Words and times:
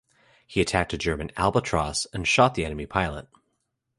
He 0.47 0.61
attacked 0.61 0.93
a 0.93 0.97
German 0.97 1.29
"Albatros" 1.37 2.07
and 2.11 2.27
shot 2.27 2.55
the 2.55 2.65
enemy 2.65 2.87
pilot. 2.87 3.27